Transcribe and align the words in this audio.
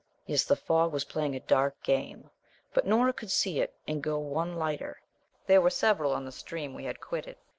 Yes, 0.25 0.45
the 0.45 0.55
fog 0.55 0.91
was 0.91 1.05
playing 1.05 1.35
a 1.35 1.39
dark 1.39 1.83
game, 1.83 2.31
but 2.73 2.87
Nora 2.87 3.13
could 3.13 3.29
see 3.29 3.59
it 3.59 3.75
and 3.87 4.01
go 4.01 4.17
one 4.17 4.55
lighter 4.55 4.99
(there 5.45 5.61
were 5.61 5.69
several 5.69 6.11
on 6.11 6.25
the 6.25 6.31
stream 6.31 6.73
we 6.73 6.85
had 6.85 6.99
quitted). 6.99 7.37